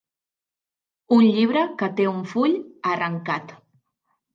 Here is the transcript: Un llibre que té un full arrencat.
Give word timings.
Un 1.19 1.29
llibre 1.37 1.67
que 1.83 1.93
té 2.01 2.09
un 2.15 2.27
full 2.35 2.59
arrencat. 2.97 3.61